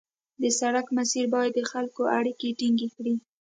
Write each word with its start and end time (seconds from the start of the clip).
د 0.41 0.43
سړک 0.59 0.87
مسیر 0.97 1.25
باید 1.35 1.51
د 1.55 1.61
خلکو 1.71 2.01
اړیکې 2.17 2.49
ټینګې 2.59 2.87
کړي 2.95 3.15